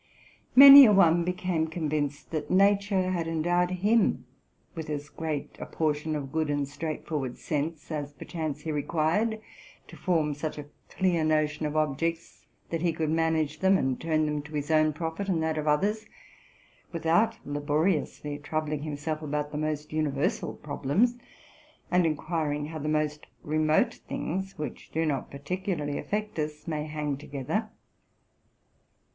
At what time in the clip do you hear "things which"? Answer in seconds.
24.09-24.89